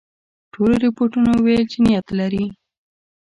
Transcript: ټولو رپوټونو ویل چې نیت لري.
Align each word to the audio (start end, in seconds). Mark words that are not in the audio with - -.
ټولو 0.53 0.75
رپوټونو 0.85 1.31
ویل 1.45 1.63
چې 1.71 1.77
نیت 1.85 2.07
لري. 2.19 2.45